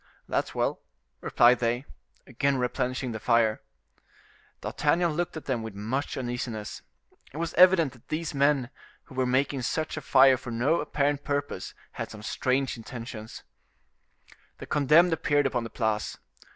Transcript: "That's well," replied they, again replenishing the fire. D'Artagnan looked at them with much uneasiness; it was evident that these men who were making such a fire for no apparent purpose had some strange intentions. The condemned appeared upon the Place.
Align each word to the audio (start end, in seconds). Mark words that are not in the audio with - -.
"That's 0.27 0.55
well," 0.55 0.79
replied 1.19 1.59
they, 1.59 1.85
again 2.25 2.57
replenishing 2.57 3.11
the 3.11 3.19
fire. 3.19 3.61
D'Artagnan 4.61 5.11
looked 5.13 5.37
at 5.37 5.45
them 5.45 5.61
with 5.61 5.75
much 5.75 6.17
uneasiness; 6.17 6.81
it 7.31 7.37
was 7.37 7.53
evident 7.53 7.93
that 7.93 8.07
these 8.07 8.33
men 8.33 8.71
who 9.03 9.13
were 9.13 9.27
making 9.27 9.61
such 9.61 9.97
a 9.97 10.01
fire 10.01 10.37
for 10.37 10.49
no 10.49 10.79
apparent 10.81 11.23
purpose 11.23 11.75
had 11.91 12.09
some 12.09 12.23
strange 12.23 12.77
intentions. 12.77 13.43
The 14.57 14.65
condemned 14.65 15.13
appeared 15.13 15.45
upon 15.45 15.65
the 15.65 15.69
Place. 15.69 16.17